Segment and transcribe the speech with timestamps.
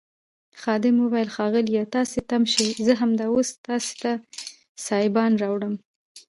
[0.61, 4.11] خادم وویل ښاغلیه تاسي تم شئ زه همدا اوس تاسي ته
[4.85, 5.75] سایبان راوړم.